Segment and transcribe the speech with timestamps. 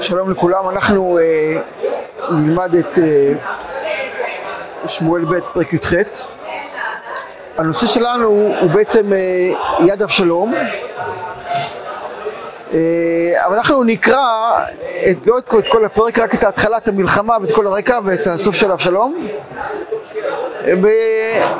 [0.00, 1.60] שלום לכולם, אנחנו אה,
[2.30, 3.32] נלמד את אה,
[4.88, 5.92] שמואל ב' פרק י"ח.
[7.58, 8.28] הנושא שלנו
[8.60, 9.18] הוא בעצם אה,
[9.86, 10.54] יד אבשלום,
[12.72, 14.58] אה, אבל אנחנו נקרא
[15.10, 18.54] את, לא את, את כל הפרק, רק את התחלת המלחמה ואת כל הרקע ואת הסוף
[18.56, 19.26] של אבשלום,
[20.64, 20.72] אה,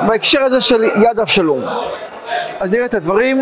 [0.07, 1.63] בהקשר הזה של יד אבשלום.
[2.59, 3.37] אז נראה את הדברים.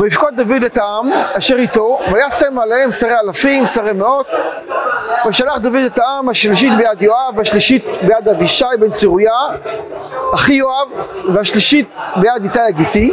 [0.00, 4.26] ויפקוד דוד את העם אשר איתו, וישם עליהם שרי אלפים, שרי מאות,
[5.26, 9.40] וישלח דוד את העם השלישית ביד יואב, והשלישית ביד אבישי בן צרויה,
[10.34, 10.88] אחי יואב,
[11.34, 13.12] והשלישית ביד איתי הגיתי.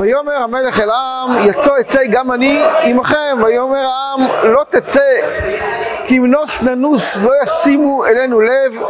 [0.00, 5.00] ויאמר המלך אל העם, יצא אצא גם אני עמכם, ויאמר העם, לא תצא,
[6.06, 8.82] כי אם נוס ננוס לא ישימו אלינו לב,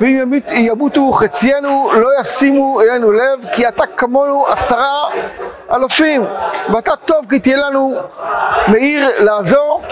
[0.00, 5.04] ואם ימות, ימותו חציינו לא ישימו אלינו לב, כי אתה כמונו עשרה
[5.72, 6.24] אלפים,
[6.74, 7.92] ואתה טוב כי תהיה לנו
[8.68, 9.82] מעיר לעזור.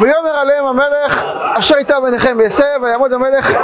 [0.00, 1.24] ויאמר עליהם המלך
[1.58, 3.56] אשר הייתה ביניכם ויעשה ויעמוד המלך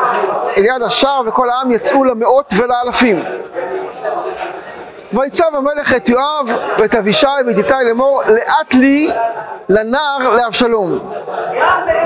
[0.56, 3.24] אל יד השער וכל העם יצאו למאות ולאלפים.
[5.12, 9.08] ויצב המלך את יואב ואת אבישי ואת איתי לאמור לאט לי
[9.68, 11.12] לנער לאבשלום.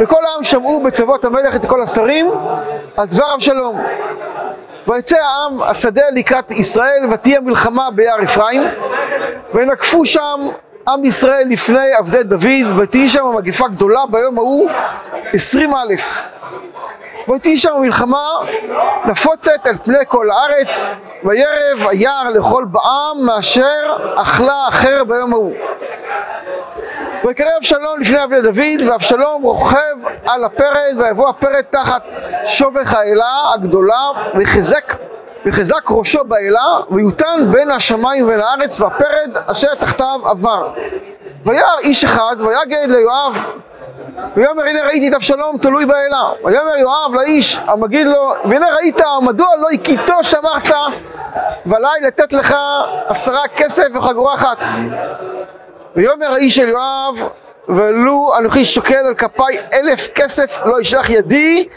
[0.01, 2.31] וכל העם שמעו בצוות המלך את כל השרים
[2.97, 3.83] על דבר אבשלום.
[4.89, 8.63] ויצא העם השדה לקראת ישראל ותהיה מלחמה ביער אפרים
[9.55, 10.49] ונקפו שם
[10.89, 14.71] עם ישראל לפני עבדי דוד ותהי שם מגפה גדולה ביום ההוא
[15.33, 16.19] עשרים אלף.
[17.35, 18.29] ותהי שם מלחמה
[19.05, 20.91] נפוצת על פני כל הארץ
[21.25, 25.55] וירב היער לכל בעם מאשר אכלה אחר ביום ההוא.
[27.25, 32.03] ויקרא אבשלום לפני עבדי דוד ואבשלום רוכב על הפרד ויבוא הפרד תחת
[32.45, 34.95] שובך האלה הגדולה ויחזק
[35.47, 40.73] וחזק ראשו באלה ויותן בין השמיים ובין הארץ והפרד אשר תחתיו עבר.
[41.47, 43.39] וירא איש אחד ויגד ליואב.
[44.37, 46.31] ויאמר הנה ראיתי את אבשלום תלוי באלה.
[46.45, 50.71] ויאמר יואב לאיש המגיד לו והנה ראית מדוע לא הכיתו שמרת?
[51.67, 52.57] ועלי לתת לך
[53.07, 54.59] עשרה כסף וחגורה אחת.
[55.97, 57.29] ויאמר האיש אל יואב
[57.69, 61.69] ולו אנוכי שוקל על כפיי אלף כסף לא ישלח ידי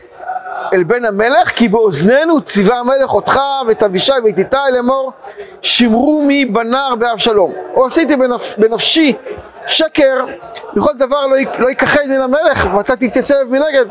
[0.73, 5.11] אל בן המלך כי באוזנינו ציווה המלך אותך ואת אבישי ואת איתי לאמור
[5.61, 9.13] שמרו מי בנער באבשלום או עשיתי בנפ, בנפשי
[9.67, 10.25] שקר
[10.75, 13.85] בכל דבר לא, י- לא יכחד מן המלך ואתה תתייצב מנגד.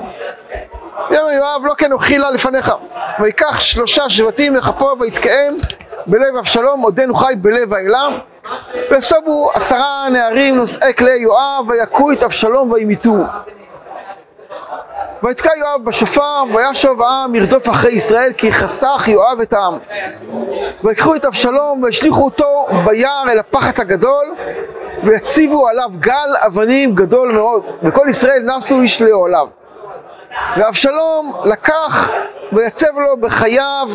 [1.11, 2.73] ויאמר יואב לא כן אוכילה לפניך.
[3.21, 5.57] ויקח שלושה שבטים לכפו ויתקיים
[6.07, 8.09] בלב אבשלום עודנו חי בלב האלה.
[8.91, 13.25] ויסובו עשרה נערים נושאי כלי יואב ויכו את אבשלום וימיתוהו
[15.23, 19.79] ויתקע יואב בשופר וישוב העם ירדוף אחרי ישראל כי חסך יואב את העם.
[20.85, 24.35] ויקחו את אבשלום והשליכו אותו ביער אל הפחת הגדול
[25.05, 27.65] ויציבו עליו גל אבנים גדול מאוד.
[27.83, 29.47] וכל ישראל נסו איש לאוהליו
[30.57, 32.11] ואבשלום לקח
[32.53, 33.89] ויצב לו בחייו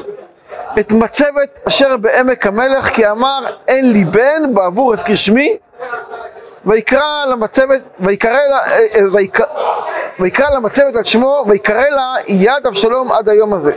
[0.79, 5.57] את מצבת אשר בעמק המלך כי אמר אין לי בן בעבור אזכיר שמי.
[6.65, 9.45] ויקרא למצבת, ויקרא אה, אה, ויקרא,
[10.21, 13.73] ויקרא למצבת על שמו, ויקרא לה יד אבשלום עד היום הזה.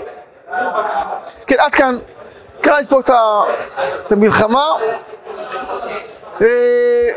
[1.47, 1.95] כן, עד כאן,
[2.61, 3.01] קראתי פה
[4.07, 4.67] את המלחמה.
[6.43, 7.09] אה,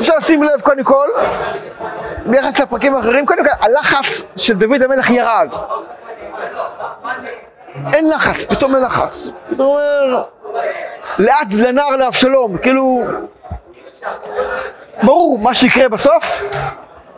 [0.00, 1.08] אפשר לשים לב קודם כל,
[2.26, 5.54] ביחס לפרקים האחרים, קודם כל הלחץ של דוד המלך ירד.
[7.92, 9.30] אין לחץ, פתאום אין לחץ.
[9.50, 10.22] פתאום אומר,
[11.18, 13.04] לאט לנער לאבשלום, כאילו,
[15.02, 16.42] ברור מה שיקרה בסוף,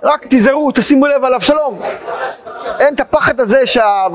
[0.03, 1.81] רק תיזהרו, תשימו לב על אבשלום.
[2.79, 4.07] אין את הפחד הזה שה...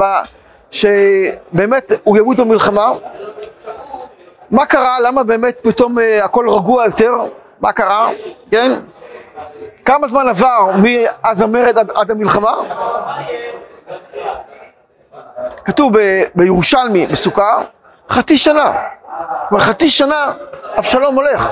[0.71, 2.93] שבאמת הוא ימות במלחמה.
[4.51, 4.99] מה קרה?
[4.99, 7.13] למה באמת פתאום אה, הכל רגוע יותר?
[7.61, 8.09] מה קרה?
[8.51, 8.71] כן?
[9.85, 12.51] כמה זמן עבר מאז המרד עד, עד המלחמה?
[15.65, 17.61] כתוב ב, בירושלמי בסוכה,
[18.09, 18.73] חצי שנה.
[19.49, 20.31] כבר חצי שנה
[20.77, 21.49] אבשלום הולך.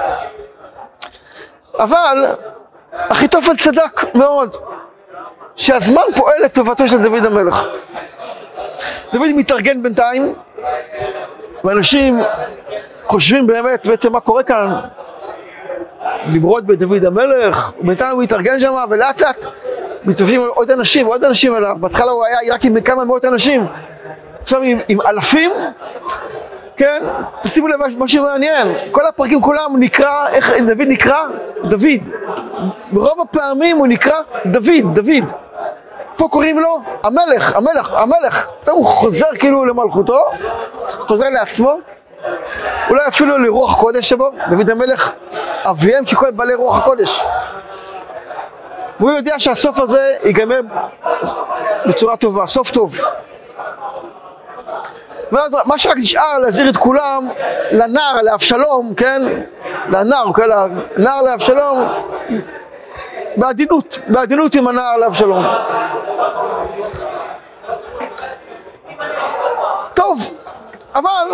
[1.79, 2.35] אבל
[2.93, 4.55] אחיתופל צדק מאוד,
[5.55, 7.67] שהזמן פועל לטובתו של דוד המלך.
[9.13, 10.33] דוד מתארגן בינתיים,
[11.63, 12.19] ואנשים
[13.05, 14.79] חושבים באמת בעצם מה קורה כאן,
[16.27, 19.45] למרוד בדוד המלך, ובינתיים הוא מתארגן שם, ולאט לאט
[20.05, 21.55] מתארגנים עוד אנשים, עוד אנשים.
[21.55, 23.65] אליו, בהתחלה הוא היה רק עם כמה מאות אנשים,
[24.41, 25.51] עכשיו עם, עם אלפים,
[26.79, 27.03] כן?
[27.41, 31.27] תשימו לב משהו מעניין, כל הפרקים כולם נקרא, איך דוד נקרא?
[31.63, 32.09] דוד.
[32.91, 35.29] ברוב הפעמים הוא נקרא דוד, דוד.
[36.17, 38.49] פה קוראים לו המלך, המלך, המלך.
[38.69, 40.25] הוא חוזר כאילו למלכותו,
[40.99, 41.77] חוזר לעצמו,
[42.89, 45.11] אולי אפילו לרוח הקודש שבו, דוד המלך,
[45.65, 47.25] אביהם של כל בעלי רוח הקודש.
[48.99, 50.59] והוא יודע שהסוף הזה ייגמר
[51.85, 52.99] בצורה טובה, סוף טוב.
[55.31, 57.27] ואז מה שרק נשאר להזהיר את כולם
[57.71, 59.21] לנער, לאבשלום, כן?
[59.89, 60.43] לנער, כן?
[60.97, 61.77] לנער לאבשלום,
[63.37, 65.45] בעדינות, בעדינות עם הנער לאבשלום.
[69.93, 70.33] טוב,
[70.95, 71.27] אבל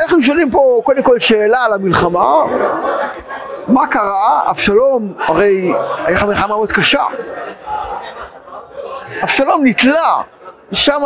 [0.00, 2.44] איך הם שואלים פה קודם כל שאלה על המלחמה?
[3.68, 4.50] מה קרה?
[4.50, 5.72] אבשלום, הרי
[6.04, 7.02] הייתה מלחמה מאוד קשה.
[9.22, 10.20] אבשלום נתלה
[10.72, 11.02] שם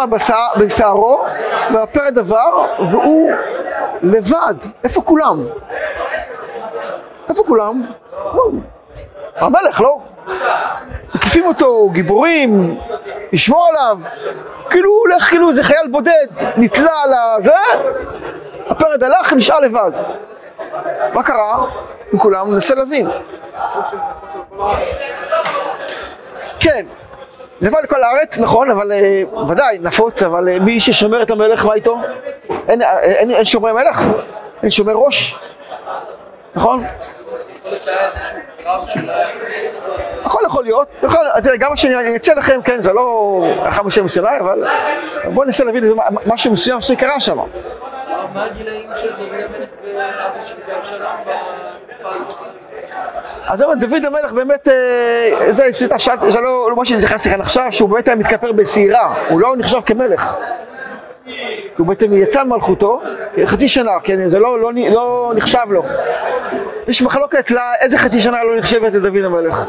[0.58, 1.24] בשערו,
[1.74, 3.30] והפר דבר, והוא
[4.02, 4.54] לבד.
[4.84, 5.46] איפה כולם?
[7.28, 7.82] איפה כולם?
[9.36, 9.98] המלך, לא?
[11.14, 12.78] מקיפים אותו, גיבורים,
[13.32, 13.98] לשמור עליו.
[14.70, 16.26] כאילו הוא הולך כאילו איזה חייל בודד,
[16.56, 17.52] נתלה על הזה,
[18.68, 19.90] הפרד הלך, נשאר לבד.
[21.12, 21.66] מה קרה
[22.12, 22.52] עם כולם?
[22.52, 23.08] ננסה להבין.
[26.60, 26.86] כן,
[27.62, 31.74] לבד לכל הארץ, נכון, אבל אה, ודאי, נפוץ, אבל אה, מי ששומר את המלך, מה
[31.74, 31.98] איתו?
[32.68, 34.02] אין, אה, אין, אין שומרי מלך?
[34.62, 35.36] אין שומר ראש?
[36.54, 36.84] נכון?
[40.24, 44.04] הכל יכול להיות, יכול, אז גם מה שאני אצא לכם, כן, זה לא אחר משם
[44.04, 44.64] מסיני, אבל
[45.24, 45.94] בואו ננסה להבין איזה
[46.26, 47.38] משהו מסוים שקרה שם.
[48.34, 49.32] מה הגילאים של דוד
[52.00, 52.61] המלך
[53.46, 57.40] אז זהו, דוד המלך באמת, אה, זה שאתה שאלת, זה לא, לא מה שנכנס לכאן
[57.40, 60.34] עכשיו, שהוא באמת היה מתכפר בשעירה, הוא לא נחשב כמלך.
[61.78, 63.02] הוא בעצם יצא מלכותו,
[63.44, 65.82] חצי שנה, כן, זה לא, לא, לא נחשב לו.
[66.88, 69.64] יש מחלוקת לאיזה חצי שנה לא נחשבת לדוד המלך.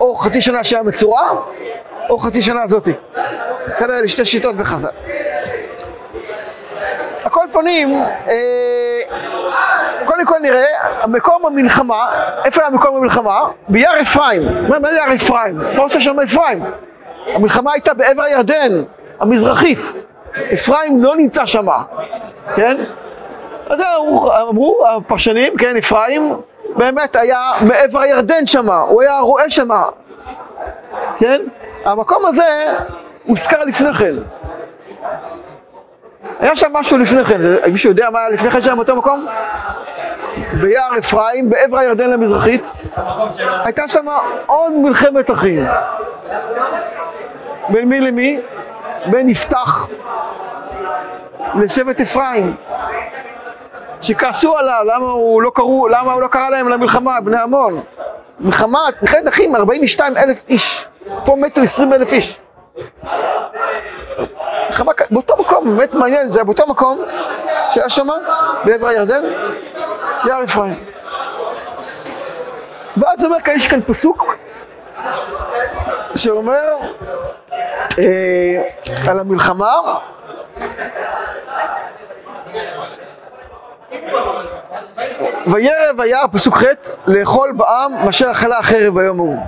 [0.00, 1.28] או חצי שנה שהיה מצורע,
[2.10, 2.92] או חצי שנה הזאתי.
[3.74, 4.88] בסדר, אלה שתי שיטות בחז"ל.
[7.24, 7.94] הכל פונים,
[8.28, 8.34] אה,
[10.08, 10.66] קודם כל נראה,
[11.08, 12.08] מקום המלחמה,
[12.44, 13.40] איפה היה מקום המלחמה?
[13.68, 14.42] ביער אפרים.
[14.68, 15.56] מה זה יער אפרים?
[15.76, 16.64] מה עושה שם אפרים?
[17.34, 18.82] המלחמה הייתה בעבר הירדן,
[19.20, 19.92] המזרחית.
[20.54, 21.82] אפרים לא נמצא שמה,
[22.54, 22.76] כן?
[23.70, 23.82] אז
[24.48, 26.36] אמרו הפרשנים, כן, אפרים
[26.76, 29.84] באמת היה מעבר הירדן שמה, הוא היה רואה שמה,
[31.16, 31.40] כן?
[31.84, 32.74] המקום הזה
[33.26, 34.14] הוזכר לפני כן.
[36.40, 37.38] היה שם משהו לפני כן,
[37.72, 39.26] מישהו יודע מה היה לפני כן שם באותו מקום?
[40.60, 42.72] ביער אפרים, בעבר הירדן המזרחית,
[43.64, 44.06] הייתה שם
[44.46, 45.66] עוד מלחמת אחים.
[47.68, 48.40] בין מי למי?
[49.06, 49.88] בין יפתח
[51.54, 52.54] לשבט אפרים.
[54.02, 57.80] שכעסו עליו, למה הוא לא קראו, למה הוא לא קרא להם למלחמה, בני עמון.
[58.40, 60.86] מלחמה, מלחמת אחים, 42 אלף איש.
[61.24, 62.40] פה מתו 20 אלף איש.
[64.66, 66.98] מלחמה, באותו מקום, באמת מעניין, זה באותו מקום
[67.70, 68.06] שהיה שם,
[68.64, 69.22] בעבר הירדן,
[70.26, 70.84] יער אפרים.
[72.96, 74.26] ואז אומר כאן, יש כאן פסוק
[76.14, 76.62] שאומר
[77.98, 78.62] אה,
[79.10, 79.72] על המלחמה
[85.46, 86.64] וירב היער, פסוק ח',
[87.06, 89.38] לאכול בעם מאשר אכלה החרב ביום ההוא.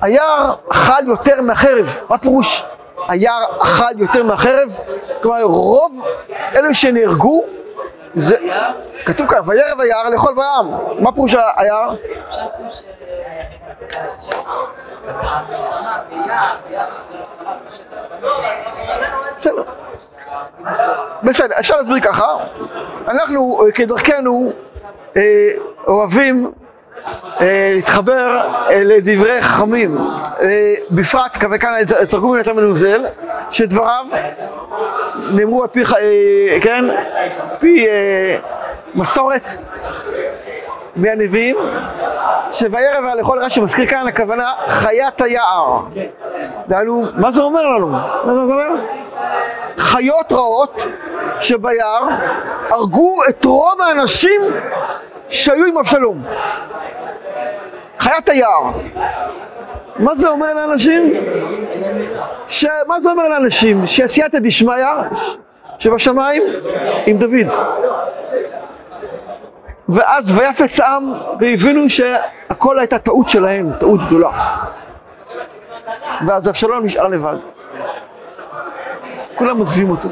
[0.00, 2.64] היער אכל יותר מהחרב, מה פירוש
[3.08, 4.76] היער אכל יותר מהחרב?
[5.22, 6.04] כלומר רוב
[6.56, 7.44] אלו שנהרגו
[8.16, 8.36] זה,
[9.06, 11.94] כתוב כאן, וירב היער לאכול בעם, מה פירוש היער?
[19.38, 19.62] בסדר.
[21.22, 22.26] בסדר, אפשר להסביר ככה,
[23.08, 24.52] אנחנו אה, כדרכנו
[25.16, 25.50] אה,
[25.86, 26.52] אוהבים
[27.74, 29.98] להתחבר לדברי חכמים,
[30.90, 31.74] בפרט וכאן
[32.08, 33.04] תרגום יותר מנוזל,
[33.50, 34.04] שדבריו
[35.30, 35.84] נאמרו על פי,
[36.62, 36.84] כן,
[37.60, 37.86] פי
[38.94, 39.50] מסורת
[40.96, 41.56] מהנביאים,
[42.50, 45.80] שוירא והלכל רש"י מזכיר כאן הכוונה חיית היער.
[46.68, 47.88] דהיינו, מה זה אומר לנו?
[47.88, 48.68] מה זה אומר?
[49.76, 50.86] חיות רעות
[51.40, 52.08] שביער
[52.70, 54.40] הרגו את רוב האנשים
[55.34, 56.22] שהיו עם אבשלום.
[57.98, 58.72] חיית היער.
[59.98, 61.12] מה זה אומר לאנשים?
[62.48, 62.66] ש...
[62.86, 63.86] מה זה אומר לאנשים?
[63.86, 64.84] שעשייתא דשמיא
[65.78, 66.42] שבשמיים
[67.06, 67.52] עם דוד.
[69.88, 74.30] ואז ויפץ עם והבינו שהכל הייתה טעות שלהם, טעות גדולה.
[76.26, 77.36] ואז אבשלום נשאר לבד.
[79.34, 80.08] כולם עוזבים אותו.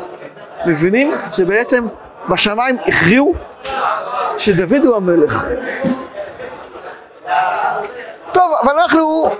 [0.67, 1.87] מבינים שבעצם
[2.29, 3.35] בשמיים הכריעו
[4.39, 5.47] שדוד הוא המלך.
[8.33, 9.31] טוב, אבל אנחנו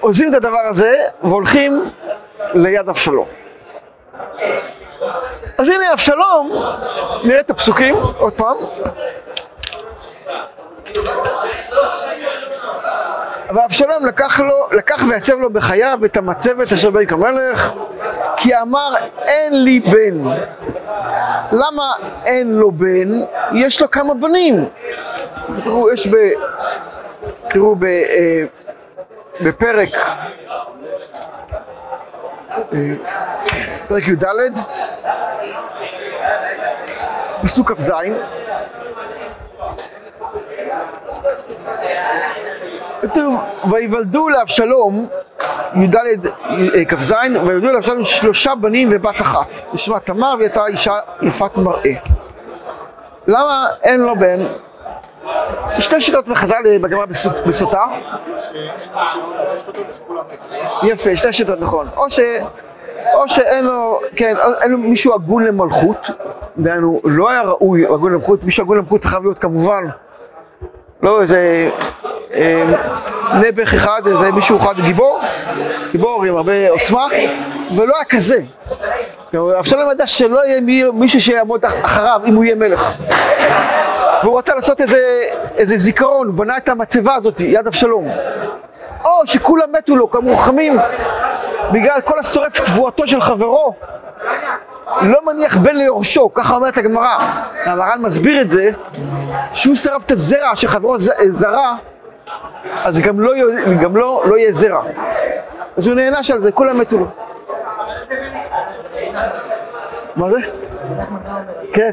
[0.00, 1.90] עוזבים את הדבר הזה והולכים
[2.54, 3.26] ליד אבשלום.
[5.58, 6.52] אז הנה אבשלום,
[7.24, 8.56] נראה את הפסוקים עוד פעם.
[13.54, 17.72] ואבשלום לקח, לו, לקח ויצב לו בחייו את המצבת אשר בעיקר כמלך
[18.46, 18.94] כי אמר
[19.26, 20.24] אין לי בן.
[21.52, 21.92] למה
[22.26, 23.08] אין לו בן?
[23.52, 24.68] יש לו כמה בנים.
[25.64, 26.16] תראו, יש ב...
[27.50, 27.84] תראו ב...
[27.84, 28.44] אה,
[29.40, 29.94] בפרק
[32.50, 32.94] אה,
[33.88, 34.24] פרק י"ד,
[37.42, 37.92] פסוק כ"ז
[43.02, 43.34] כתוב,
[43.70, 45.06] ויוולדו לאבשלום,
[45.82, 47.12] י"ד אה, כ"ז,
[47.46, 51.92] ויוולדו לאבשלום שלושה בנים ובת אחת, ושמה תמר והייתה אישה יפת מראה.
[53.26, 54.38] למה אין לו בן?
[55.78, 57.06] שתי שיטות מחז"ל בגמרא
[57.46, 57.84] בסוטה.
[60.82, 61.88] יפה, שתי שיטות נכון.
[61.96, 62.20] או, ש,
[63.14, 66.10] או שאין לו, כן, אין לו מישהו הגון למלכות,
[66.58, 69.84] דהיינו, לא היה ראוי הגון למלכות, מישהו הגון למלכות צריך להיות כמובן
[71.02, 71.70] לא איזה
[72.34, 72.64] אה,
[73.34, 75.20] נעבך אחד, איזה מישהו אחד גיבור,
[75.92, 77.06] גיבור עם הרבה עוצמה,
[77.76, 78.38] ולא היה כזה.
[79.58, 80.60] אבשלום ידע שלא יהיה
[80.92, 82.90] מישהו שיעמוד אחריו אם הוא יהיה מלך.
[84.22, 85.24] והוא רצה לעשות איזה,
[85.56, 88.08] איזה זיכרון, הוא בנה את המצבה הזאת, יד אבשלום.
[89.04, 90.78] או שכולם מתו לו כמורחמים
[91.72, 93.74] בגלל כל השורף תבואתו של חברו
[95.02, 97.18] לא מניח בן ליורשו, ככה אומרת הגמרא.
[97.64, 98.70] המר"ן מסביר את זה,
[99.52, 101.74] שהוא שרף את הזרע שחברו זרע,
[102.84, 103.32] אז גם לא,
[103.82, 104.82] גם לא, לא יהיה זרע.
[105.76, 107.06] אז הוא נענש על זה, כולם מתו לו.
[110.16, 110.38] מה זה?
[111.74, 111.90] כן.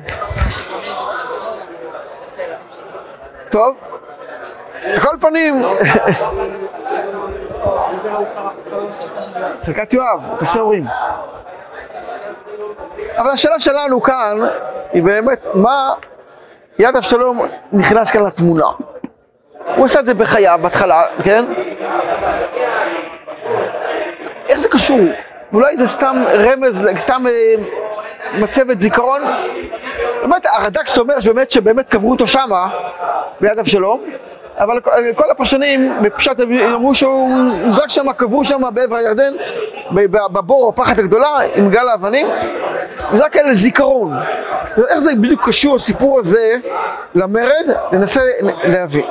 [3.50, 3.76] טוב,
[4.96, 5.54] בכל פנים,
[9.66, 10.86] חלקת יואב, תעשה הורים.
[13.18, 14.38] אבל השאלה שלנו כאן
[14.94, 15.94] היא באמת, מה
[16.80, 17.40] יד אבשלום
[17.72, 18.66] נכנס כאן לתמונה?
[19.76, 21.46] הוא עשה את זה בחייו, בהתחלה, כן?
[24.50, 25.00] איך זה קשור?
[25.54, 27.56] אולי זה סתם רמז, סתם אה,
[28.42, 29.22] מצבת זיכרון?
[30.22, 32.68] באמת, הרד"קס אומר שבאמת, שבאמת קברו אותו שמה,
[33.42, 34.04] ביד אבשלום,
[34.58, 34.80] אבל
[35.16, 36.40] כל הפרשנים בפשט
[36.76, 37.30] אמרו שהוא
[37.66, 39.34] זרק שם, קברו שם בעבר הירדן,
[40.12, 42.28] בבור הפחת הגדולה עם גל האבנים,
[43.14, 44.14] וזה רק כאלה זיכרון.
[44.90, 46.56] איך זה בדיוק קשור הסיפור הזה
[47.16, 47.66] למרד?
[47.92, 48.22] ננסה
[48.64, 49.06] להבין.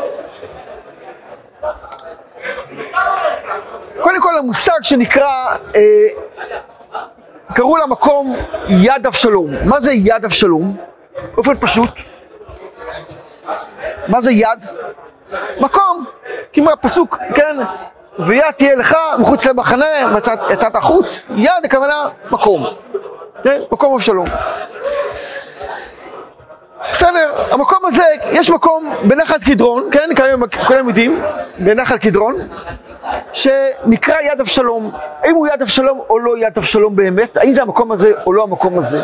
[4.03, 5.81] קודם כל המושג שנקרא, אה,
[7.55, 8.37] קראו למקום
[8.69, 9.51] יד אבשלום.
[9.65, 10.77] מה זה יד אבשלום?
[11.35, 11.91] באופן פשוט.
[14.09, 14.67] מה זה יד?
[15.61, 16.05] מקום,
[16.53, 17.57] כמו הפסוק, כן?
[18.19, 19.87] ויד תהיה לך מחוץ למחנה,
[20.19, 22.67] יצאת, יצאת החוץ, יד הכוונה מקום,
[23.43, 23.61] כן?
[23.73, 24.29] מקום אבשלום.
[26.93, 30.11] בסדר, המקום הזה, יש מקום בנחל קדרון, כן?
[30.17, 31.23] כיום כולם יודעים,
[31.59, 32.35] בנחל קדרון,
[33.33, 34.91] שנקרא יד אבשלום.
[35.23, 37.37] האם הוא יד אבשלום או לא יד אבשלום באמת?
[37.37, 39.03] האם זה המקום הזה או לא המקום הזה?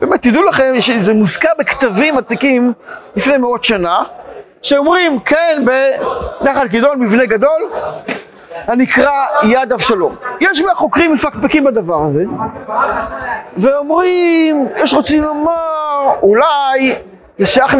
[0.00, 2.72] באמת, תדעו לכם שזה מוזכר בכתבים עתיקים
[3.16, 4.02] לפני מאות שנה,
[4.64, 5.64] שאומרים, כן,
[6.40, 7.70] בנחל גדעון, מבנה גדול,
[8.52, 10.14] הנקרא יד אבשלום.
[10.40, 12.24] יש מהחוקרים מפקפקים בדבר הזה,
[13.56, 16.94] ואומרים, יש רוצים לומר, אולי
[17.38, 17.76] זה שייך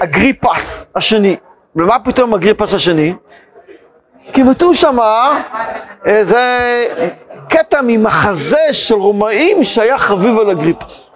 [0.00, 1.36] לאגריפס השני.
[1.76, 3.14] ומה פתאום אגריפס השני?
[4.32, 5.42] כי כתוב שמה
[6.04, 6.84] איזה
[7.48, 11.06] קטע ממחזה של רומאים שהיה חביב על אגריפס.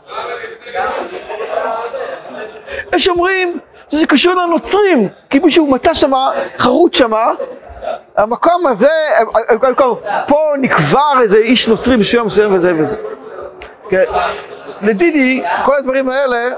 [2.95, 3.59] יש אומרים
[3.91, 6.11] שזה קשור לנוצרים, כי מישהו מצא שם
[6.59, 7.11] חרוט שם,
[8.17, 8.91] המקום הזה,
[10.27, 12.97] פה נקבר איזה איש נוצרי בשביל מסוים וזה וזה.
[13.91, 14.05] כן.
[14.83, 16.51] לדידי, כל הדברים האלה,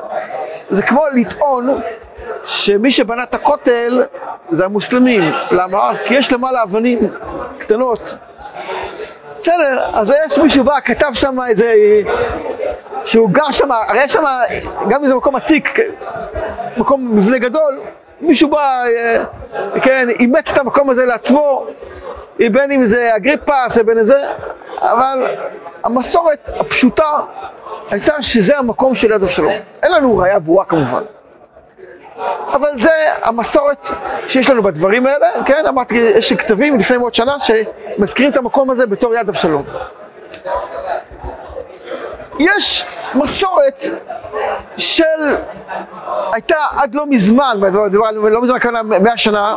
[0.70, 1.80] זה כמו לטעון
[2.44, 4.02] שמי שבנה את הכותל
[4.50, 5.32] זה המוסלמים.
[5.50, 5.92] למה?
[6.04, 6.98] כי יש למעלה אבנים
[7.58, 8.14] קטנות.
[9.40, 11.74] בסדר, אז יש מישהו בא, כתב שם איזה
[13.04, 14.22] שהוא גר שם, הרי יש שם,
[14.88, 15.78] גם אם זה מקום עתיק,
[16.76, 17.80] מקום מבנה גדול,
[18.20, 19.24] מישהו בא, אה,
[19.82, 21.66] כן, אימץ את המקום הזה לעצמו,
[22.38, 24.22] בין אם זה אגריפס, בין זה,
[24.78, 25.36] אבל
[25.84, 27.10] המסורת הפשוטה
[27.90, 29.52] הייתה שזה המקום של יד אבשלום.
[29.82, 31.02] אין לנו ראייה ברורה כמובן.
[32.52, 32.90] אבל זה
[33.22, 33.88] המסורת
[34.28, 35.66] שיש לנו בדברים האלה, כן?
[35.68, 39.62] אמרתי, יש כתבים לפני מאות שנה שמזכירים את המקום הזה בתור יד אבשלום.
[42.38, 43.84] יש מסורת
[44.76, 45.04] של,
[46.32, 47.56] הייתה עד לא מזמן,
[48.30, 49.54] לא מזמן כאן מאה שנה,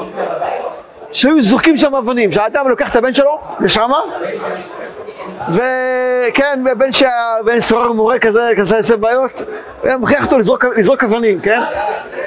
[1.11, 3.99] שהיו זורקים שם אבנים, שהאדם לוקח את הבן שלו לשמה,
[5.49, 9.41] וכן, בן שהבן סורר מורה כזה, כזה עושה בעיות,
[9.83, 11.59] היה מכריח אותו לזרוק, לזרוק אבנים, כן?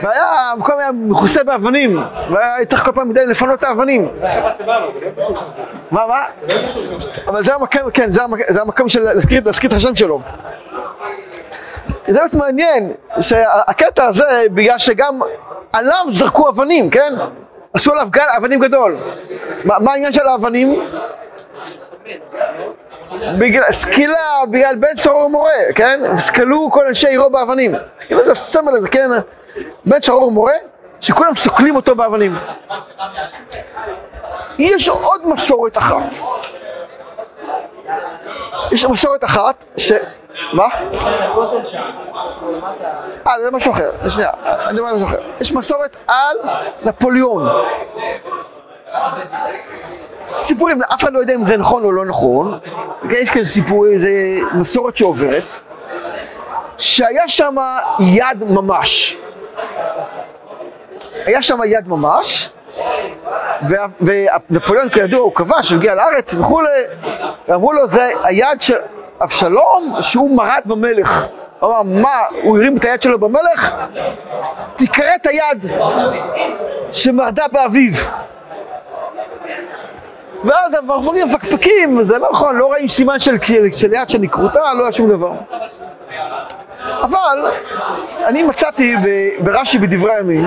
[0.02, 1.98] והיה, המקום היה מכוסה באבנים,
[2.30, 4.08] והיה צריך כל פעם מדי לפנות את האבנים.
[5.90, 6.24] מה, מה?
[7.28, 10.20] אבל זה המקום, כן, זה המקום, זה המקום של להזכיר את השם שלו.
[12.06, 14.24] זה באמת מעניין, שהקטע הזה,
[14.54, 15.14] בגלל שגם
[15.72, 17.12] עליו זרקו אבנים, כן?
[17.72, 18.96] עשו עליו גל אבנים גדול.
[19.64, 20.80] מה, מה העניין של האבנים?
[23.38, 26.00] בגלל סקילה, בגלל בן סורר ומורה, כן?
[26.16, 27.74] סקלו כל אנשי עירו באבנים.
[28.06, 29.10] כאילו זה הסמל הזה, כן?
[29.84, 30.52] בן סורר ומורה,
[31.00, 32.34] שכולם סוקלים אותו באבנים.
[34.58, 36.16] יש עוד מסורת אחת.
[38.72, 39.92] יש מסורת אחת ש...
[40.52, 40.64] מה?
[43.26, 45.20] אה, זה משהו אחר, שנייה, אני על משהו אחר.
[45.40, 46.36] יש מסורת על
[46.84, 47.48] נפוליאון.
[50.40, 52.58] סיפורים, אף אחד לא יודע אם זה נכון או לא נכון,
[53.10, 54.10] יש כזה סיפורים, זה
[54.54, 55.56] מסורת שעוברת,
[56.78, 57.56] שהיה שם
[58.00, 59.16] יד ממש.
[61.26, 62.50] היה שם יד ממש,
[64.00, 66.82] ונפוליאון כידוע הוא כבש, הוא הגיע לארץ וכולי,
[67.48, 68.74] ואמרו לו זה היד של
[69.20, 71.26] אבשלום שהוא מרד במלך.
[71.60, 73.74] הוא אמר, מה, הוא הרים את היד שלו במלך?
[74.76, 75.66] תכרת היד
[76.92, 77.92] שמרדה באביו.
[80.46, 83.32] ואז המפרפרים מפקפקים, זה לא נכון, לא רואים סימן של,
[83.72, 85.32] של יד שנקרותה, לא היה שום דבר.
[87.02, 87.50] אבל
[88.24, 88.94] אני מצאתי
[89.40, 90.44] ברש"י בדברי הימים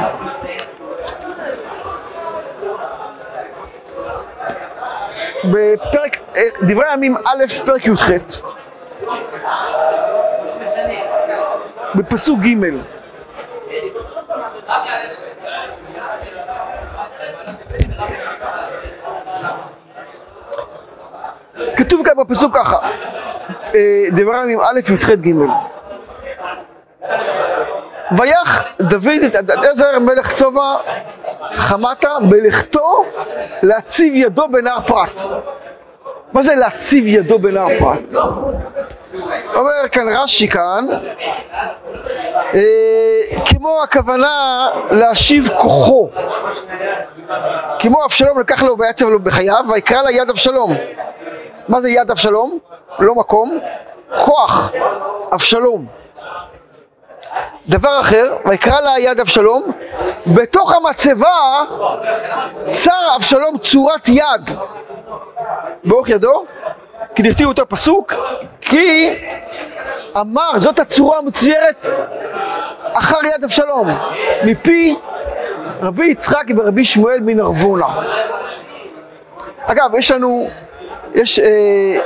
[5.44, 8.10] בפרק, אה, דברי הימים א', פרק י"ח
[11.96, 12.56] בפסוק ג'
[21.80, 22.78] כתוב כאן בפסוק ככה,
[23.76, 25.34] אה, דברי הימים א', י"ח, ג'
[28.18, 30.76] ויח דוד את עזר מלך צובע
[31.54, 33.04] חמתה בלכתו
[33.63, 35.20] להציב ידו בנהר פרת.
[36.34, 38.15] מה זה להציב ידו בנהר פרת?
[39.56, 40.86] אומר כאן רש"י כאן,
[42.54, 42.62] אה,
[43.46, 46.10] כמו הכוונה להשיב כוחו,
[47.80, 50.72] כמו אבשלום לקח לו ויצב לו בחייו, ויקרא לה יד אבשלום.
[51.69, 52.60] מה זה יד אבשלום?
[52.99, 53.60] לא מקום,
[54.15, 54.71] כוח
[55.34, 55.86] אבשלום.
[57.67, 59.71] דבר אחר, ויקרא לה יד אבשלום,
[60.36, 61.62] בתוך המצבה
[62.71, 64.49] צר אבשלום צורת יד
[65.84, 66.45] באורך ידו,
[67.15, 68.13] כי דכתיב אותו פסוק,
[68.62, 69.10] כי
[70.19, 71.88] אמר זאת הצורה המצוירת
[72.93, 73.88] אחר יד אבשלום,
[74.43, 74.95] מפי
[75.82, 77.88] רבי יצחק ורבי שמואל מן ערבונה.
[79.65, 80.47] אגב, יש לנו,
[81.15, 81.98] יש, אה,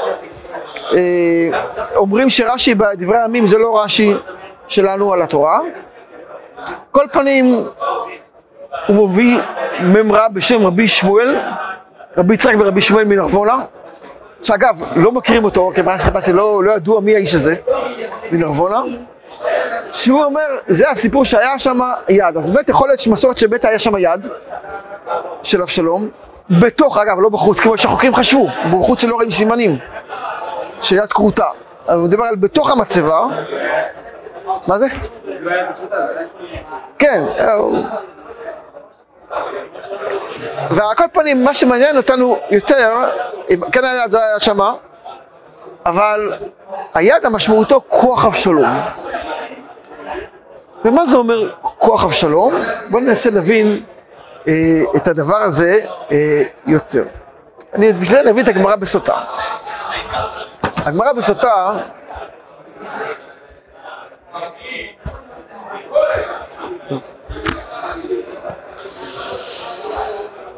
[0.93, 1.49] אה,
[1.95, 4.13] אומרים שרש"י בדברי הימים זה לא רש"י
[4.67, 5.59] שלנו על התורה.
[6.91, 7.45] כל פנים,
[8.87, 9.39] הוא מביא
[9.79, 11.37] ממרה בשם רבי שמואל,
[12.17, 13.57] רבי יצחק ורבי שמואל מנרבונה,
[14.43, 17.55] שאגב, לא מכירים אותו, כי ברס חיפשתי, לא, לא ידוע מי האיש הזה,
[18.31, 18.81] מנרבונה,
[19.91, 22.37] שהוא אומר, זה הסיפור שהיה שם יד.
[22.37, 24.27] אז באמת יכול להיות שמסורת שבית היה שם יד
[25.43, 26.09] של אבשלום,
[26.49, 29.77] בתוך, אגב, לא בחוץ, כמו שהחוקרים חשבו, בחוץ שלא רואים סימנים,
[30.81, 31.47] שיד כרותה.
[31.87, 33.25] אבל הוא מדבר על בתוך המצבה,
[34.67, 34.87] מה זה?
[36.99, 37.23] כן,
[40.71, 42.95] ועל כל פנים, מה שמעניין אותנו יותר,
[43.71, 44.05] כן היה
[44.39, 44.73] שמה,
[45.85, 46.33] אבל
[46.93, 48.69] היד המשמעותו כוח אבשלום.
[50.85, 52.53] ומה זה אומר כוח אבשלום?
[52.89, 53.92] בואו ננסה להבין אה,
[54.95, 55.79] את הדבר הזה
[56.11, 57.03] אה, יותר.
[57.73, 59.15] אני בשביל זה נביא את הגמרא בסוטה.
[60.63, 61.73] הגמרא בסוטה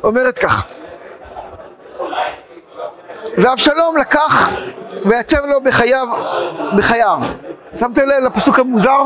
[0.04, 0.66] אומרת כך
[3.38, 4.50] ואבשלום לקח
[5.06, 6.08] ויצב לו בחייו,
[6.78, 7.18] בחייו.
[7.76, 9.02] שמתם לב לפסוק המוזר?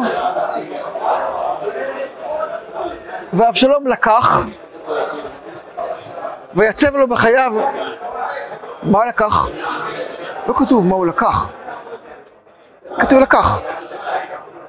[3.34, 4.42] ואבשלום לקח
[6.56, 7.54] ויצב לו בחייו,
[8.84, 9.47] מה לקח?
[10.47, 11.49] לא כתוב מה הוא לקח,
[12.99, 13.60] כתוב לקח.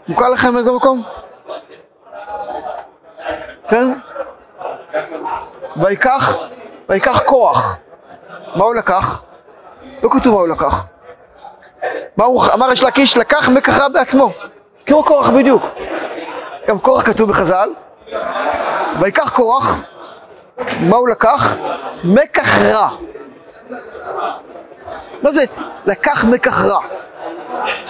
[0.09, 1.02] מוכר לכם איזה מקום?
[3.68, 3.92] כן?
[5.76, 6.37] ויקח,
[6.88, 7.76] ויקח כוח.
[8.56, 9.22] מה הוא לקח?
[10.02, 10.85] לא כתוב מה הוא לקח.
[12.16, 14.33] מה הוא אמר יש לקיש לקח מקחה בעצמו.
[14.87, 15.62] כמו קורח בדיוק.
[16.68, 17.70] גם קורח כתוב בחז"ל.
[19.00, 19.78] ויקח קורח,
[20.81, 21.57] מה הוא לקח?
[22.05, 22.88] מקח רע.
[25.23, 25.44] מה זה
[25.87, 26.81] לקח מקח רע?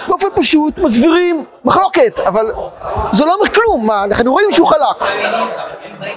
[0.07, 2.53] באופן פשוט מסבירים מחלוקת, אבל
[3.11, 5.11] זה לא אומר כלום, מה, אנחנו רואים שהוא חלק.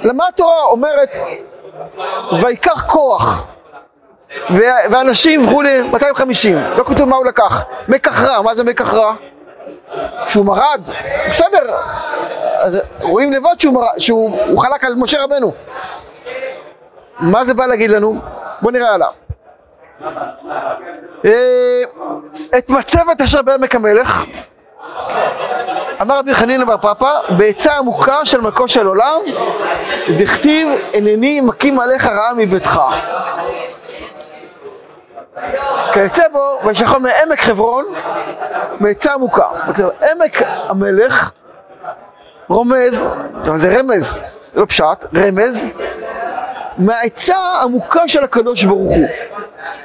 [0.03, 1.17] למה התורה אומרת,
[2.43, 3.45] ויקח כוח,
[4.91, 9.15] ואנשים וכולי, 250, לא כתוב מה הוא לקח, מקח רע, מה זה מקח רע?
[10.27, 10.81] שהוא מרד,
[11.31, 11.77] בסדר,
[12.61, 15.53] אז רואים לבד שהוא, מרד, שהוא חלק על משה רבנו.
[17.21, 18.21] מה זה בא להגיד לנו?
[18.63, 19.09] בואו נראה הלאה.
[21.25, 21.83] אה,
[22.59, 24.25] את מצבת אשר בעמק המלך
[26.03, 29.21] אמר רבי חנינא בר פפא בעצה עמוקה של מלכו של עולם
[30.19, 32.81] דכתיב הנני מקים עליך רעה מביתך
[35.93, 37.85] כיוצא בו וישלחו מעמק חברון
[38.81, 39.49] מעצה עמוקה
[40.11, 41.33] עמק המלך
[42.49, 43.11] רומז,
[43.57, 44.21] זה רמז,
[44.55, 45.67] לא פשט, רמז
[46.79, 49.07] מהעצה העמוקה של הקדוש ברוך הוא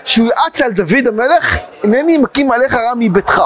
[0.06, 3.42] שהוא יעץ על דוד המלך, הנני מקים עליך רע מביתך.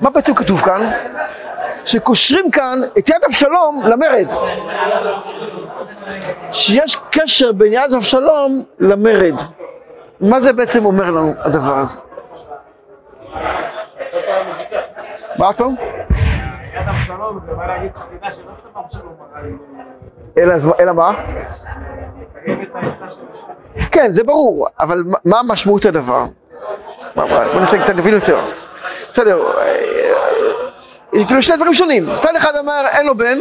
[0.00, 0.90] מה בעצם כתוב כאן?
[1.84, 4.32] שקושרים כאן את יד אבשלום למרד.
[6.52, 9.34] שיש קשר בין יד אבשלום למרד.
[10.20, 11.98] מה זה בעצם אומר לנו הדבר הזה?
[15.38, 15.74] מה עוד פעם?
[20.80, 21.10] אלא מה?
[23.92, 26.24] כן, זה ברור, אבל מה משמעות הדבר?
[27.16, 27.24] בוא
[27.54, 28.40] ננסה קצת להבין יותר.
[29.12, 29.62] בסדר, אה,
[31.14, 32.06] אה, כאילו שני דברים שונים.
[32.20, 33.38] צד אחד אמר אין לו בן,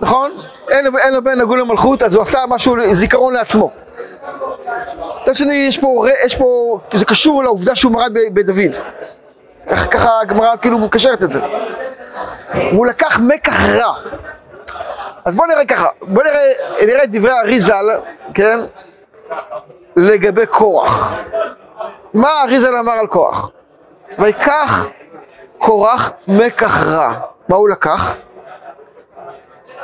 [0.00, 0.30] נכון?
[0.70, 3.70] אין לו, אין לו בן נגון למלכות, אז הוא עשה משהו, זיכרון לעצמו.
[5.22, 8.76] מצד שני, יש פה, יש פה, זה קשור לעובדה שהוא מרד בדוד.
[9.90, 11.40] ככה הגמרא כאילו מקשרת את זה.
[12.72, 13.94] הוא לקח מקח רע.
[15.24, 16.40] אז בואו נראה ככה, בואו נראה,
[16.86, 17.84] נראה את דברי אריזל,
[18.34, 18.58] כן?
[19.96, 21.20] לגבי כוח.
[22.14, 23.50] מה אריזל אמר על כוח?
[24.18, 24.88] ויקח
[25.58, 27.14] קורח מקח רע.
[27.48, 28.16] מה הוא לקח?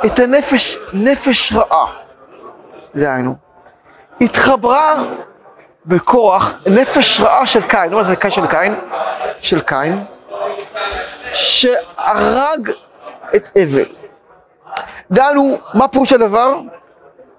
[0.05, 1.93] את הנפש, נפש רעה.
[2.95, 3.35] דהיינו,
[4.21, 4.95] התחברה
[5.85, 7.93] בכוח נפש רעה של קין.
[7.93, 8.75] מה זה קין של קין?
[9.41, 10.03] של קין,
[11.33, 12.71] שהרג
[13.35, 13.96] את אבל.
[15.11, 16.59] דהיינו, מה פירוש הדבר?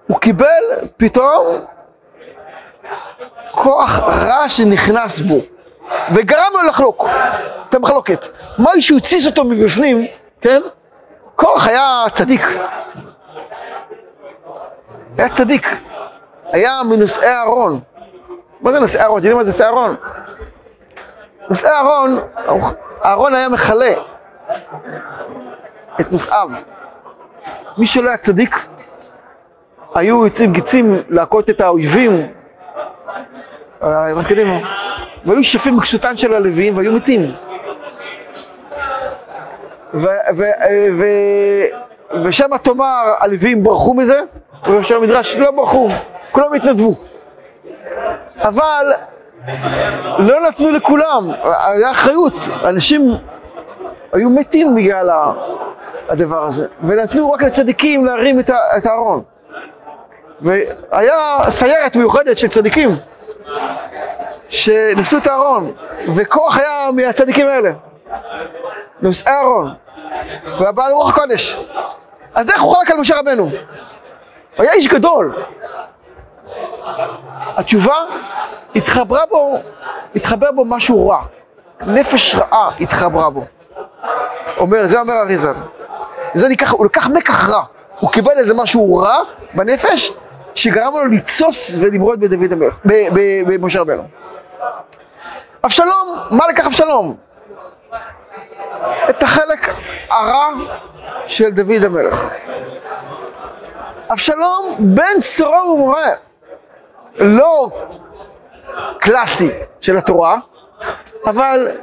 [0.07, 0.63] הוא קיבל
[0.97, 1.45] פתאום
[3.51, 5.35] כוח רע שנכנס בו,
[6.13, 7.07] וגרם לו לחלוק
[7.69, 8.27] את המחלוקת.
[8.57, 10.05] מה שהוא התסיס אותו מבפנים,
[10.41, 10.61] כן?
[11.35, 12.41] כוח היה צדיק.
[15.17, 15.67] היה צדיק.
[16.45, 17.79] היה מנושאי אהרון.
[18.61, 19.19] מה זה נושאי אהרון?
[19.19, 19.95] אתם יודעים מה זה נושאי אהרון?
[21.49, 22.19] נושאי אהרון,
[23.05, 23.93] אהרון היה מכלה
[26.01, 26.49] את נושאיו.
[27.79, 28.67] מי שלא היה צדיק,
[29.95, 32.27] היו יוצאים גיצים להכות את האויבים,
[35.25, 37.31] והיו שפים בכסותן של הלווים והיו מתים.
[42.25, 44.21] ושם תאמר הלווים ברחו מזה,
[44.67, 45.89] ובשם המדרש לא ברחו,
[46.31, 46.93] כולם התנדבו.
[48.37, 48.93] אבל
[50.19, 53.09] לא נתנו לכולם, היה אחריות, אנשים
[54.13, 55.09] היו מתים בגלל
[56.09, 58.39] הדבר הזה, ונתנו רק לצדיקים להרים
[58.77, 59.23] את הארון.
[60.41, 62.95] והיה סיירת מיוחדת של צדיקים
[64.49, 65.71] שנשאו את הארון,
[66.15, 67.71] וכוח היה מהצדיקים האלה,
[69.01, 69.73] נושאי הארון,
[70.59, 71.59] והבעל רוח הקודש.
[72.35, 73.43] אז איך הוא חלק על משה רבנו?
[73.43, 73.51] הוא
[74.57, 75.33] היה איש גדול.
[77.37, 77.95] התשובה,
[78.75, 79.57] התחברה בו,
[80.15, 81.21] התחבר בו משהו רע.
[81.81, 83.45] נפש רעה התחברה בו.
[84.57, 85.53] אומר, זה אומר אריזל.
[86.33, 87.63] זה ניקח, הוא לקח מקח רע.
[87.99, 89.17] הוא קיבל איזה משהו רע
[89.53, 90.11] בנפש,
[90.55, 92.79] שגרם לו לתסוס ולמרוד בדוד המלך,
[93.47, 94.03] במשה רבנו.
[95.65, 97.15] אבשלום, מה לקח אבשלום?
[99.09, 99.73] את החלק
[100.09, 100.49] הרע
[101.27, 102.29] של דוד המלך.
[104.11, 106.09] אבשלום בן סורר ומורה,
[107.15, 107.69] לא
[108.99, 109.49] קלאסי
[109.81, 110.37] של התורה,
[111.25, 111.77] אבל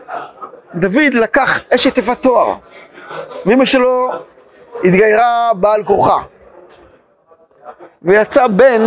[0.74, 2.54] דוד לקח אשת תיבת תואר,
[3.46, 4.11] ואמא שלו
[4.87, 6.22] התגיירה בעל כורחה.
[8.03, 8.83] ויצא בן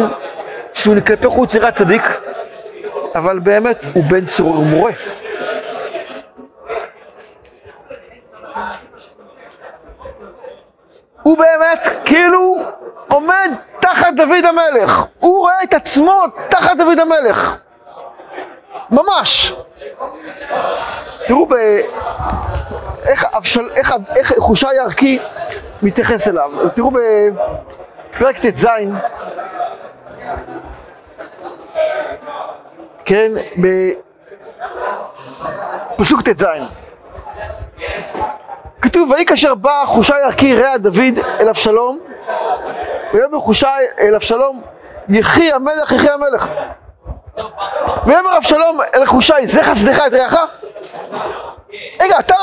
[0.74, 2.02] שהוא כלפי חוץ נראה צדיק,
[3.16, 4.92] אבל באמת הוא בן צרור ומורה.
[11.24, 12.58] הוא באמת כאילו
[13.08, 17.62] עומד תחת דוד המלך, הוא רואה את עצמו תחת דוד המלך,
[18.92, 19.54] ממש.
[21.28, 21.54] תראו ב...
[23.06, 23.70] איך, אבשל...
[23.76, 25.20] איך, איך חושי הערכי
[25.82, 28.68] מתייחס אליו, תראו בפרק ט"ז,
[33.06, 33.32] כן,
[35.96, 36.46] בפסוק ט"ז,
[38.82, 42.00] כתוב, ויהי כאשר בא חושי ערכי רע דוד אל אבשלום,
[43.13, 43.65] ויאמר חושי
[44.00, 44.62] אל אבשלום,
[45.10, 46.50] יחי המלך, יחי המלך.
[48.06, 50.36] ויאמר אבשלום אל חושי, זה חסדך את רעך?
[52.00, 52.36] רגע, אתה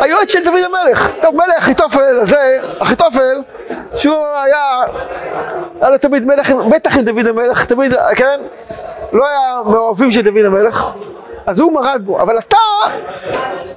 [0.00, 1.10] היועץ של דוד המלך.
[1.22, 3.42] טוב, מלך אחיתופל הזה, אחיתופל,
[3.94, 4.82] שהוא היה,
[5.80, 8.40] היה לו תמיד מלך, בטח עם דוד המלך, תמיד, כן?
[9.12, 10.86] לא היה מאוהבים של דוד המלך,
[11.46, 12.20] אז הוא מרד בו.
[12.20, 12.56] אבל אתה,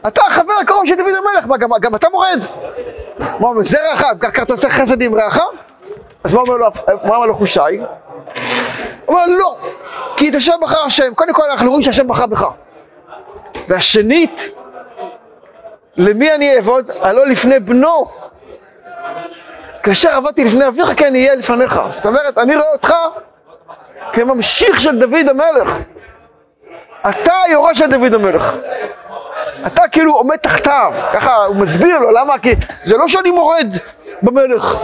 [0.08, 2.44] אתה החבר הקרוב של דוד המלך, מה, גם, גם אתה מורד?
[3.20, 5.40] מה אומר, זה רעך, ככה אתה עושה חסד עם רעך?
[6.24, 6.68] אז מה אומר לו,
[7.04, 7.60] מה אומר לו חושי?
[9.06, 9.58] הוא אומר, לא,
[10.18, 11.14] כי את השם בחר השם.
[11.14, 12.48] קודם כל אנחנו רואים שהשם בחר בך.
[13.68, 14.50] והשנית,
[15.98, 16.92] למי אני אעבוד?
[17.02, 18.06] הלא לפני בנו.
[19.84, 21.80] כאשר עבדתי לפני אביך, כן יהיה לפניך.
[21.90, 22.94] זאת אומרת, אני רואה אותך
[24.14, 25.78] כממשיך של דוד המלך.
[27.10, 28.56] אתה היורש של דוד המלך.
[29.68, 32.40] אתה כאילו עומד תחתיו, ככה הוא מסביר לו, למה?
[32.40, 33.68] כי זה לא שאני מורד
[34.22, 34.78] במלך.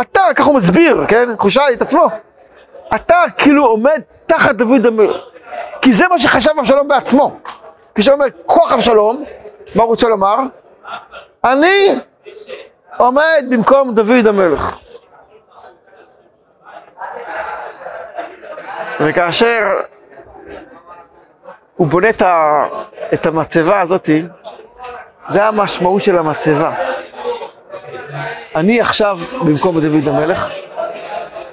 [0.00, 1.28] אתה, ככה הוא מסביר, כן?
[1.38, 2.06] חושי את עצמו.
[2.94, 5.16] אתה כאילו עומד תחת דוד המלך.
[5.82, 7.36] כי זה מה שחשב אבשלום בעצמו.
[7.94, 9.24] כשהוא אומר כוח אבשלום,
[9.74, 10.36] מה הוא רוצה לומר?
[11.44, 11.88] אני
[12.96, 14.76] עומד במקום דוד המלך.
[19.00, 19.80] וכאשר
[21.76, 22.08] הוא בונה
[23.14, 24.22] את, המצבה הזאתי,
[25.28, 26.74] זה המשמעות של המצבה.
[28.54, 30.48] אני עכשיו במקום דוד המלך,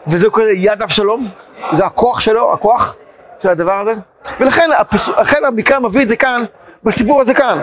[0.07, 1.29] וזה כזה יד אבשלום,
[1.73, 2.95] זה הכוח שלו, הכוח
[3.39, 3.93] של הדבר הזה.
[4.39, 5.09] ולכן הפס...
[5.09, 6.43] לכן המקרא מביא את זה כאן,
[6.83, 7.61] בסיפור הזה כאן.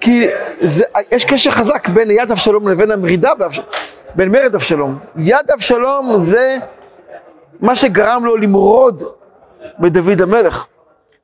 [0.00, 0.28] כי
[0.60, 3.66] זה, יש קשר חזק בין יד אבשלום לבין המרידה באבשלום,
[4.14, 4.98] בין מרד אבשלום.
[5.16, 6.56] יד אבשלום זה
[7.60, 9.02] מה שגרם לו למרוד
[9.78, 10.66] בדוד המלך,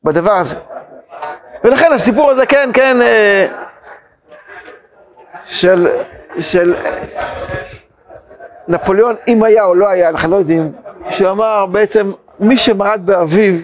[0.05, 0.57] בדבר הזה.
[1.65, 3.47] ולכן הסיפור הזה, כן, כן, אה,
[5.45, 5.89] של,
[6.39, 6.75] של
[8.69, 10.73] נפוליאון, אם היה או לא היה, אנחנו לא יודעים,
[11.11, 13.55] שאמר בעצם, מי שמרד באביו,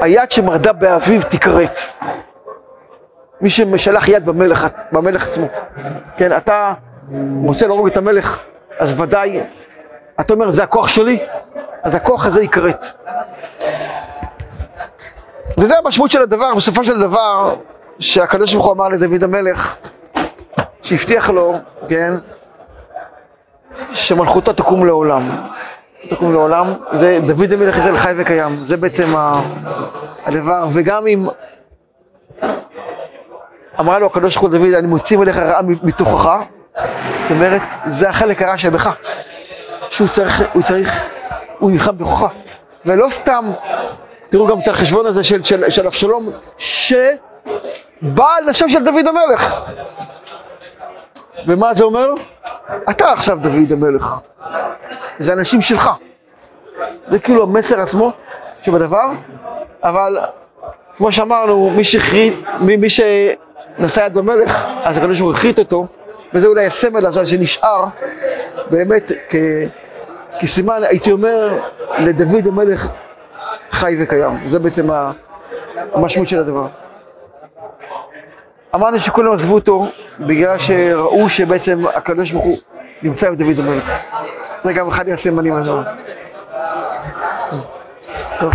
[0.00, 1.78] היד שמרדה באביו תכרת.
[3.40, 5.46] מי שמשלח יד במלך, במלך עצמו.
[6.16, 6.72] כן, אתה
[7.44, 8.42] רוצה להרוג את המלך,
[8.78, 9.40] אז ודאי,
[10.20, 11.18] אתה אומר, זה הכוח שלי,
[11.82, 12.84] אז הכוח הזה יכרת.
[15.58, 17.56] וזה המשמעות של הדבר, בסופו של דבר,
[17.98, 19.76] שהקדוש ברוך הוא אמר לדוד המלך,
[20.82, 21.52] שהבטיח לו,
[21.88, 22.12] כן,
[23.92, 25.22] שמלכותו תקום לעולם.
[26.08, 29.14] תקום לעולם, זה דוד המלך ישראל חי וקיים, זה בעצם
[30.26, 31.26] הדבר, וגם אם
[33.80, 36.38] אמרה לו הקדוש ברוך הוא דוד, אני מוציא מלך הרעה מתוכך,
[37.14, 38.90] זאת אומרת, זה החלק הרע שבך,
[39.90, 41.04] שהוא צריך, הוא צריך,
[41.58, 42.28] הוא נלחם בכוחה,
[42.86, 43.44] ולא סתם,
[44.28, 49.60] תראו גם את החשבון הזה של, של, של אבשלום, שבא על נשם של דוד המלך.
[51.46, 52.08] ומה זה אומר?
[52.90, 54.20] אתה עכשיו דוד המלך.
[55.18, 55.90] זה אנשים שלך.
[57.10, 58.12] זה כאילו המסר עצמו
[58.62, 59.10] שבדבר,
[59.82, 60.18] אבל
[60.96, 65.86] כמו שאמרנו, מי שהחריט, מי, מי שנשא יד במלך, אז הקדוש ברוך הוא החריט אותו,
[66.34, 67.84] וזה אולי הסמל עכשיו שנשאר
[68.70, 69.34] באמת כ,
[70.40, 71.58] כסימן, הייתי אומר,
[71.98, 72.88] לדוד המלך
[73.72, 74.48] חי וקיים.
[74.48, 74.88] זה בעצם
[75.94, 76.66] המשמעות של הדבר.
[78.74, 79.86] אמרנו שכולם עזבו אותו
[80.20, 82.58] בגלל שראו שבעצם הקדוש ברוך הוא
[83.02, 83.92] נמצא עם דוד המלך.
[84.64, 85.72] זה גם אחד מהסימנים הזה.
[88.40, 88.52] טוב.